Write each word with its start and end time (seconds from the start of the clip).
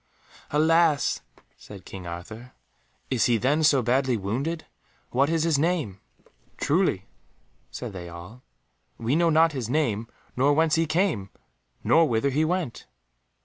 "Alas!" 0.49 1.21
said 1.57 1.85
King 1.85 2.07
Arthur, 2.07 2.53
"is 3.11 3.25
he 3.25 3.37
then 3.37 3.61
so 3.63 3.83
badly 3.83 4.17
wounded? 4.17 4.65
What 5.11 5.29
is 5.29 5.43
his 5.43 5.59
name?" 5.59 5.99
"Truly," 6.57 7.05
said 7.69 7.93
they 7.93 8.09
all, 8.09 8.41
"we 8.97 9.15
know 9.15 9.29
not 9.29 9.51
his 9.51 9.69
name, 9.69 10.07
nor 10.35 10.53
whence 10.53 10.73
he 10.73 10.87
came, 10.87 11.29
nor 11.83 12.09
whither 12.09 12.31
he 12.31 12.43
went." 12.43 12.87